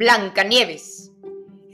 Blancanieves. 0.00 1.12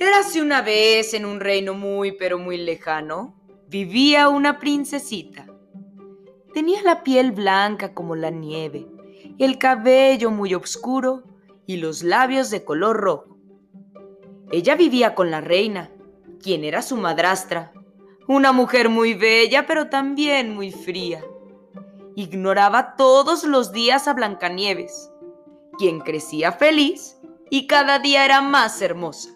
Érase 0.00 0.42
una 0.42 0.60
vez 0.60 1.14
en 1.14 1.24
un 1.24 1.38
reino 1.38 1.74
muy 1.74 2.10
pero 2.10 2.40
muy 2.40 2.56
lejano, 2.56 3.40
vivía 3.68 4.28
una 4.28 4.58
princesita. 4.58 5.46
Tenía 6.52 6.82
la 6.82 7.04
piel 7.04 7.30
blanca 7.30 7.94
como 7.94 8.16
la 8.16 8.30
nieve, 8.30 8.88
el 9.38 9.58
cabello 9.58 10.32
muy 10.32 10.54
oscuro 10.54 11.22
y 11.66 11.76
los 11.76 12.02
labios 12.02 12.50
de 12.50 12.64
color 12.64 12.96
rojo. 12.96 13.38
Ella 14.50 14.74
vivía 14.74 15.14
con 15.14 15.30
la 15.30 15.40
reina, 15.40 15.92
quien 16.42 16.64
era 16.64 16.82
su 16.82 16.96
madrastra, 16.96 17.72
una 18.26 18.50
mujer 18.50 18.88
muy 18.88 19.14
bella 19.14 19.68
pero 19.68 19.88
también 19.88 20.52
muy 20.52 20.72
fría. 20.72 21.24
Ignoraba 22.16 22.96
todos 22.96 23.44
los 23.44 23.70
días 23.70 24.08
a 24.08 24.14
Blancanieves, 24.14 25.12
quien 25.78 26.00
crecía 26.00 26.50
feliz 26.50 27.15
y 27.50 27.66
cada 27.66 27.98
día 27.98 28.24
era 28.24 28.40
más 28.40 28.80
hermosa. 28.82 29.30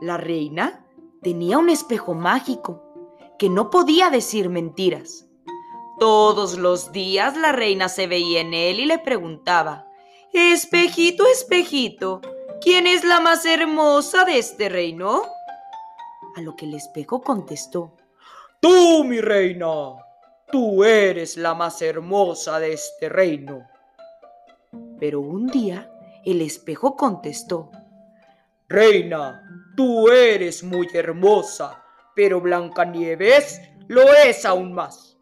La 0.00 0.16
reina 0.16 0.86
tenía 1.22 1.58
un 1.58 1.68
espejo 1.68 2.14
mágico 2.14 2.82
que 3.38 3.48
no 3.48 3.70
podía 3.70 4.10
decir 4.10 4.48
mentiras. 4.48 5.26
Todos 5.98 6.56
los 6.58 6.92
días 6.92 7.36
la 7.36 7.52
reina 7.52 7.88
se 7.88 8.06
veía 8.06 8.40
en 8.40 8.54
él 8.54 8.80
y 8.80 8.86
le 8.86 8.98
preguntaba, 8.98 9.86
Espejito, 10.32 11.26
espejito, 11.26 12.20
¿quién 12.60 12.86
es 12.86 13.04
la 13.04 13.20
más 13.20 13.44
hermosa 13.44 14.24
de 14.24 14.38
este 14.38 14.68
reino? 14.68 15.22
A 16.36 16.40
lo 16.40 16.54
que 16.56 16.66
el 16.66 16.74
espejo 16.74 17.20
contestó, 17.20 17.96
Tú, 18.60 19.04
mi 19.04 19.22
reina, 19.22 19.96
tú 20.52 20.84
eres 20.84 21.38
la 21.38 21.54
más 21.54 21.80
hermosa 21.80 22.60
de 22.60 22.74
este 22.74 23.08
reino. 23.08 23.66
Pero 24.98 25.20
un 25.20 25.46
día 25.46 25.90
el 26.24 26.42
espejo 26.42 26.96
contestó, 26.96 27.70
Reina, 28.68 29.42
tú 29.76 30.08
eres 30.08 30.62
muy 30.62 30.88
hermosa, 30.92 31.82
pero 32.14 32.40
Blancanieves 32.40 33.60
lo 33.88 34.02
es 34.14 34.44
aún 34.44 34.72
más. 34.72 35.18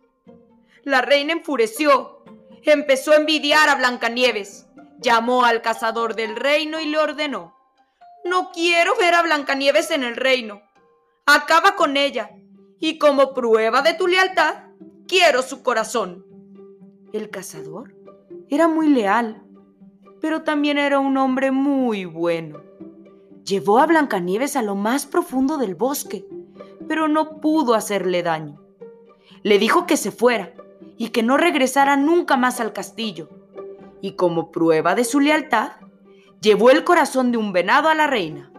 La 0.83 1.01
reina 1.01 1.33
enfureció, 1.33 2.25
empezó 2.63 3.13
a 3.13 3.17
envidiar 3.17 3.69
a 3.69 3.77
Blancanieves, 3.77 4.67
llamó 5.01 5.45
al 5.45 5.63
cazador 5.63 6.15
del 6.15 6.37
reino 6.37 6.81
y 6.81 6.87
le 6.87 6.99
ordenó, 6.99 7.57
no 8.25 8.51
quiero 8.53 8.97
ver 8.97 9.15
a 9.15 9.23
Blancanieves 9.23 9.91
en 9.91 10.05
el 10.05 10.17
reino, 10.17 10.61
acaba 11.25 11.77
con 11.77 11.97
ella, 11.97 12.31
y 12.79 12.99
como 12.99 13.35
prueba 13.35 13.83
de 13.83 13.95
tu 13.95 14.07
lealtad, 14.07 14.65
quiero 15.07 15.43
su 15.43 15.63
corazón. 15.63 16.27
El 17.13 17.31
cazador 17.31 17.95
era 18.51 18.69
muy 18.69 18.89
leal 18.89 19.43
pero 20.21 20.43
también 20.43 20.79
era 20.79 20.99
un 20.99 21.17
hombre 21.17 21.51
muy 21.51 22.05
bueno. 22.05 22.61
Llevó 23.45 23.79
a 23.79 23.87
Blancanieves 23.87 24.57
a 24.57 24.63
lo 24.63 24.75
más 24.75 25.07
profundo 25.07 25.57
del 25.57 25.75
bosque, 25.75 26.27
pero 26.87 27.09
no 27.09 27.41
pudo 27.41 27.75
hacerle 27.75 28.23
daño. 28.23 28.61
Le 29.43 29.59
dijo 29.59 29.87
que 29.87 29.97
se 29.97 30.11
fuera 30.11 30.53
y 30.97 31.11
que 31.11 31.23
no 31.23 31.37
regresara 31.37 31.97
nunca 31.97 32.37
más 32.37 32.61
al 32.61 32.73
castillo. 32.73 33.29
Y 34.01 34.13
como 34.13 34.51
prueba 34.51 34.95
de 34.95 35.05
su 35.05 35.21
lealtad, 35.21 35.73
llevó 36.41 36.71
el 36.71 36.85
corazón 36.85 37.33
de 37.33 37.39
un 37.39 37.53
venado 37.53 37.89
a 37.89 37.95
la 37.95 38.07
reina. 38.07 38.53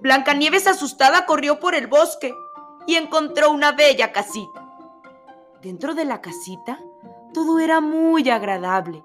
Blancanieves 0.00 0.66
asustada 0.66 1.26
corrió 1.26 1.58
por 1.58 1.74
el 1.74 1.86
bosque 1.86 2.34
y 2.86 2.94
encontró 2.94 3.50
una 3.50 3.72
bella 3.72 4.12
casita. 4.12 4.68
Dentro 5.60 5.94
de 5.94 6.04
la 6.04 6.20
casita 6.20 6.78
todo 7.34 7.58
era 7.58 7.80
muy 7.80 8.30
agradable 8.30 9.04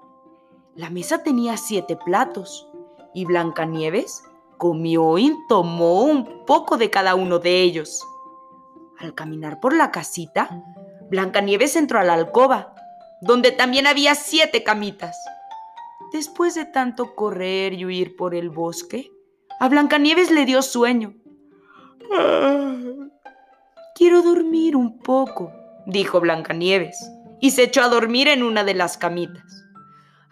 la 0.76 0.90
mesa 0.90 1.22
tenía 1.22 1.56
siete 1.56 1.96
platos 1.96 2.68
y 3.14 3.24
Blancanieves 3.24 4.24
comió 4.58 5.18
y 5.18 5.32
tomó 5.48 6.02
un 6.02 6.44
poco 6.46 6.76
de 6.76 6.90
cada 6.90 7.14
uno 7.14 7.38
de 7.38 7.62
ellos. 7.62 8.04
Al 8.98 9.14
caminar 9.14 9.60
por 9.60 9.74
la 9.74 9.92
casita, 9.92 10.64
Blancanieves 11.10 11.76
entró 11.76 12.00
a 12.00 12.04
la 12.04 12.14
alcoba, 12.14 12.74
donde 13.20 13.52
también 13.52 13.86
había 13.86 14.16
siete 14.16 14.64
camitas. 14.64 15.16
Después 16.12 16.56
de 16.56 16.64
tanto 16.64 17.14
correr 17.14 17.72
y 17.74 17.84
huir 17.84 18.16
por 18.16 18.34
el 18.34 18.50
bosque, 18.50 19.12
a 19.60 19.68
Blancanieves 19.68 20.32
le 20.32 20.44
dio 20.44 20.60
sueño. 20.60 21.14
Quiero 23.94 24.22
dormir 24.22 24.74
un 24.74 24.98
poco, 24.98 25.52
dijo 25.86 26.20
Blancanieves, 26.20 26.98
y 27.40 27.52
se 27.52 27.62
echó 27.64 27.82
a 27.82 27.88
dormir 27.88 28.26
en 28.26 28.42
una 28.42 28.64
de 28.64 28.74
las 28.74 28.98
camitas. 28.98 29.63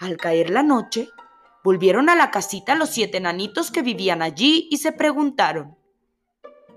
Al 0.03 0.17
caer 0.17 0.51
la 0.51 0.65
noche, 0.65 1.11
volvieron 1.63 2.09
a 2.09 2.17
la 2.17 2.33
casita 2.33 2.75
los 2.75 2.89
siete 2.89 3.19
enanitos 3.19 3.71
que 3.71 3.83
vivían 3.83 4.21
allí 4.21 4.67
y 4.69 4.79
se 4.79 4.91
preguntaron, 4.91 5.77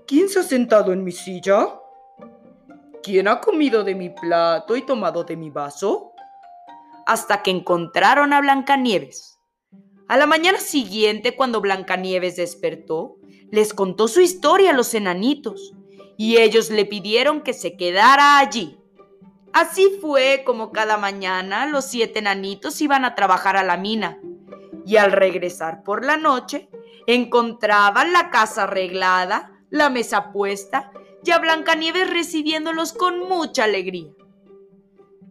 ¿Quién 0.06 0.28
se 0.28 0.38
ha 0.38 0.42
sentado 0.44 0.92
en 0.92 1.02
mi 1.02 1.10
silla? 1.10 1.80
¿Quién 3.02 3.26
ha 3.26 3.40
comido 3.40 3.82
de 3.82 3.96
mi 3.96 4.10
plato 4.10 4.76
y 4.76 4.82
tomado 4.82 5.24
de 5.24 5.36
mi 5.36 5.50
vaso? 5.50 6.12
Hasta 7.04 7.42
que 7.42 7.50
encontraron 7.50 8.32
a 8.32 8.40
Blancanieves. 8.40 9.40
A 10.06 10.16
la 10.16 10.26
mañana 10.26 10.60
siguiente, 10.60 11.34
cuando 11.34 11.60
Blancanieves 11.60 12.36
despertó, 12.36 13.16
les 13.50 13.74
contó 13.74 14.06
su 14.06 14.20
historia 14.20 14.70
a 14.70 14.72
los 14.72 14.94
enanitos 14.94 15.74
y 16.16 16.36
ellos 16.36 16.70
le 16.70 16.84
pidieron 16.84 17.40
que 17.40 17.54
se 17.54 17.76
quedara 17.76 18.38
allí. 18.38 18.78
Así 19.56 19.88
fue 20.02 20.42
como 20.44 20.70
cada 20.70 20.98
mañana 20.98 21.64
los 21.64 21.86
siete 21.86 22.18
enanitos 22.18 22.78
iban 22.82 23.06
a 23.06 23.14
trabajar 23.14 23.56
a 23.56 23.62
la 23.62 23.78
mina 23.78 24.20
y 24.84 24.98
al 24.98 25.12
regresar 25.12 25.82
por 25.82 26.04
la 26.04 26.18
noche 26.18 26.68
encontraban 27.06 28.12
la 28.12 28.28
casa 28.28 28.64
arreglada, 28.64 29.58
la 29.70 29.88
mesa 29.88 30.30
puesta 30.30 30.92
y 31.24 31.30
a 31.30 31.38
Blancanieves 31.38 32.10
recibiéndolos 32.10 32.92
con 32.92 33.18
mucha 33.30 33.64
alegría. 33.64 34.12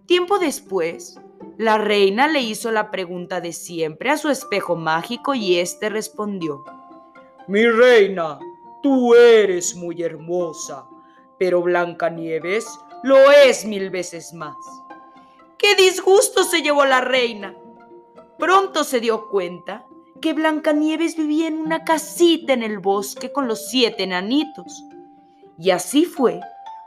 Tiempo 0.07 0.39
después, 0.39 1.21
la 1.59 1.77
reina 1.77 2.27
le 2.27 2.41
hizo 2.41 2.71
la 2.71 2.89
pregunta 2.89 3.41
de 3.41 3.53
siempre 3.53 4.09
a 4.09 4.17
su 4.17 4.29
espejo 4.29 4.75
mágico 4.75 5.35
y 5.35 5.59
éste 5.59 5.89
respondió: 5.89 6.65
Mi 7.47 7.67
reina, 7.67 8.39
tú 8.81 9.13
eres 9.13 9.75
muy 9.75 10.01
hermosa, 10.01 10.83
pero 11.37 11.61
Blancanieves 11.61 12.65
lo 13.05 13.29
es 13.29 13.65
mil 13.65 13.91
veces 13.91 14.33
más. 14.33 14.55
¡Qué 15.59 15.75
disgusto 15.75 16.43
se 16.43 16.63
llevó 16.63 16.85
la 16.85 17.01
reina! 17.01 17.55
Pronto 18.39 18.83
se 18.83 18.99
dio 18.99 19.29
cuenta 19.29 19.85
que 20.23 20.33
Blancanieves 20.33 21.15
vivía 21.15 21.47
en 21.47 21.59
una 21.59 21.83
casita 21.83 22.53
en 22.53 22.63
el 22.63 22.79
bosque 22.79 23.31
con 23.31 23.47
los 23.47 23.69
siete 23.69 24.05
enanitos. 24.05 24.83
Y 25.59 25.69
así 25.69 26.05
fue 26.05 26.41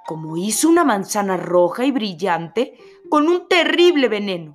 como 0.09 0.37
hizo 0.37 0.69
una 0.69 0.83
manzana 0.83 1.37
roja 1.37 1.85
y 1.85 1.93
brillante 1.93 2.77
con 3.09 3.29
un 3.29 3.47
terrible 3.47 4.09
veneno. 4.09 4.55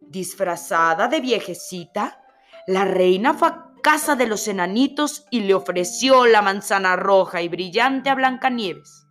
Disfrazada 0.00 1.06
de 1.06 1.20
viejecita, 1.20 2.24
la 2.66 2.84
reina 2.84 3.34
fue 3.34 3.48
a 3.48 3.70
casa 3.84 4.16
de 4.16 4.26
los 4.26 4.48
enanitos 4.48 5.26
y 5.30 5.42
le 5.42 5.54
ofreció 5.54 6.26
la 6.26 6.42
manzana 6.42 6.96
roja 6.96 7.40
y 7.40 7.48
brillante 7.48 8.10
a 8.10 8.16
Blancanieves. 8.16 9.05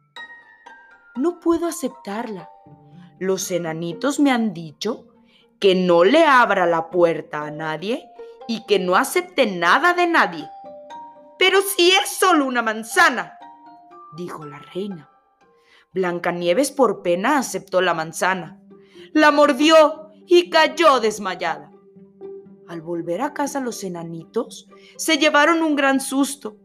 No 1.15 1.39
puedo 1.39 1.65
aceptarla. 1.65 2.49
Los 3.19 3.49
enanitos 3.49 4.19
me 4.19 4.31
han 4.31 4.53
dicho 4.53 5.07
que 5.59 5.73
no 5.73 6.03
le 6.03 6.25
abra 6.25 6.65
la 6.65 6.89
puerta 6.89 7.43
a 7.43 7.51
nadie 7.51 8.09
y 8.49 8.65
que 8.65 8.79
no 8.79 8.97
acepte 8.97 9.45
nada 9.47 9.93
de 9.93 10.07
nadie. 10.07 10.49
Pero 11.39 11.61
si 11.61 11.91
es 11.91 12.09
solo 12.09 12.45
una 12.45 12.61
manzana, 12.61 13.39
dijo 14.17 14.45
la 14.45 14.59
reina. 14.59 15.09
Blancanieves 15.93 16.71
por 16.71 17.01
pena 17.01 17.37
aceptó 17.37 17.79
la 17.79 17.93
manzana, 17.93 18.59
la 19.13 19.31
mordió 19.31 20.09
y 20.27 20.49
cayó 20.49 20.99
desmayada. 20.99 21.71
Al 22.67 22.81
volver 22.81 23.21
a 23.21 23.33
casa 23.33 23.61
los 23.61 23.81
enanitos 23.85 24.67
se 24.97 25.17
llevaron 25.17 25.63
un 25.63 25.77
gran 25.77 26.01
susto. 26.01 26.57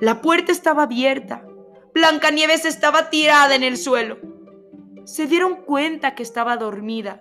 La 0.00 0.22
puerta 0.22 0.50
estaba 0.52 0.84
abierta 0.84 1.44
Blancanieves 1.94 2.64
estaba 2.64 3.10
tirada 3.10 3.54
en 3.54 3.62
el 3.62 3.76
suelo. 3.76 4.16
Se 5.04 5.26
dieron 5.26 5.56
cuenta 5.56 6.14
que 6.14 6.22
estaba 6.22 6.56
dormida 6.56 7.20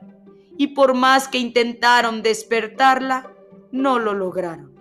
y 0.58 0.68
por 0.68 0.94
más 0.94 1.28
que 1.28 1.40
intentaron 1.40 2.22
despertarla, 2.22 3.34
no 3.72 4.00
lo 4.00 4.14
lograron. 4.14 4.72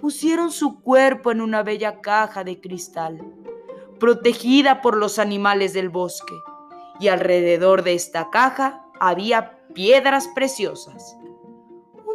Pusieron 0.00 0.50
su 0.50 0.80
cuerpo 0.80 1.30
en 1.30 1.40
una 1.40 1.62
bella 1.62 2.00
caja 2.00 2.42
de 2.42 2.60
cristal, 2.60 3.20
protegida 4.00 4.80
por 4.80 4.96
los 4.96 5.18
animales 5.18 5.72
del 5.72 5.88
bosque, 5.88 6.34
y 6.98 7.08
alrededor 7.08 7.84
de 7.84 7.94
esta 7.94 8.30
caja 8.30 8.86
había 8.98 9.58
piedras 9.72 10.28
preciosas. 10.34 11.16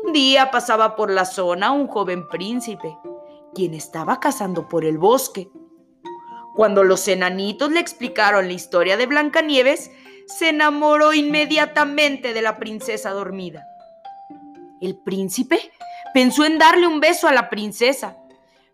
Un 0.04 0.12
día 0.12 0.52
pasaba 0.52 0.96
por 0.96 1.10
la 1.10 1.26
zona 1.26 1.72
un 1.72 1.88
joven 1.88 2.28
príncipe, 2.28 2.98
quien 3.54 3.74
estaba 3.74 4.20
cazando 4.20 4.68
por 4.68 4.84
el 4.84 4.98
bosque 4.98 5.50
cuando 6.56 6.84
los 6.84 7.08
enanitos 7.08 7.72
le 7.72 7.82
explicaron 7.82 8.48
la 8.48 8.54
historia 8.54 8.96
de 8.98 9.06
Blancanieves, 9.06 9.92
se 10.26 10.50
enamoró 10.50 11.14
inmediatamente 11.14 12.34
de 12.34 12.42
la 12.42 12.58
princesa 12.58 13.12
dormida. 13.12 13.68
El 14.82 14.98
príncipe 14.98 15.72
pensó 16.14 16.46
en 16.46 16.58
darle 16.58 16.88
un 16.88 17.00
beso 17.00 17.28
a 17.28 17.34
la 17.34 17.50
princesa, 17.50 18.18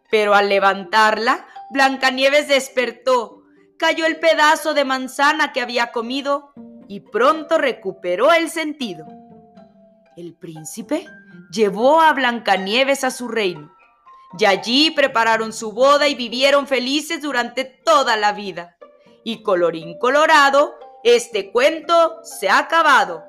pero 0.10 0.36
al 0.36 0.48
levantarla, 0.48 1.48
Blancanieves 1.72 2.48
despertó, 2.48 3.42
cayó 3.78 4.06
el 4.06 4.20
pedazo 4.20 4.74
de 4.74 4.86
manzana 4.86 5.52
que 5.52 5.62
había 5.62 5.92
comido 5.92 6.54
y 6.88 7.00
pronto 7.00 7.58
recuperó 7.58 8.32
el 8.32 8.50
sentido. 8.50 9.08
El 10.16 10.36
príncipe 10.36 11.08
llevó 11.52 12.02
a 12.02 12.14
Blancanieves 12.14 13.04
a 13.04 13.12
su 13.12 13.28
reino 13.28 13.74
y 14.38 14.46
allí 14.46 14.92
prepararon 14.92 15.54
su 15.54 15.72
boda 15.72 16.08
y 16.08 16.16
vivieron 16.16 16.68
felices 16.68 17.22
durante 17.22 17.66
toda 17.66 18.18
la 18.18 18.32
vida. 18.32 18.78
Y 19.24 19.44
colorín 19.44 19.98
colorado, 20.00 20.76
este 21.04 21.52
cuento 21.52 22.20
se 22.24 22.50
ha 22.50 22.60
acabado. 22.60 23.26